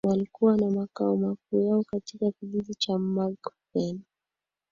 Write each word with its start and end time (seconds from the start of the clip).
walikuwa 0.07 0.57
na 0.57 0.69
makao 0.71 1.17
makuu 1.17 1.61
yao 1.67 1.83
katika 1.83 2.31
kijiji 2.31 2.73
cha 2.75 2.97
Magbeni 2.97 4.01